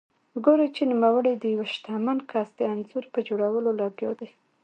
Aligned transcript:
ګوري 0.45 0.67
چې 0.75 0.81
نوموړی 0.91 1.33
د 1.37 1.43
یوه 1.53 1.67
شتمن 1.73 2.17
کس 2.31 2.47
د 2.57 2.61
انځور 2.73 3.05
په 3.13 3.19
جوړولو 3.27 3.69
لګیا 3.81 4.11
دی. 4.19 4.29